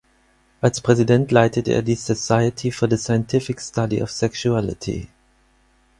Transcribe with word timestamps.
Als 0.61 0.81
Präsident 0.81 1.31
leitete 1.31 1.73
er 1.73 1.83
die 1.83 1.93
Society 1.93 2.71
for 2.71 2.89
the 2.89 2.97
Scientific 2.97 3.59
Study 3.61 4.01
of 4.01 4.09
Sexuality. 4.09 5.07